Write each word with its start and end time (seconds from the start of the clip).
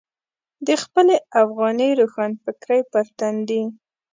د 0.67 0.69
خپلې 0.83 1.15
افغاني 1.41 1.89
روښانفکرۍ 1.99 2.81
پر 2.91 3.05
تندي. 3.17 3.63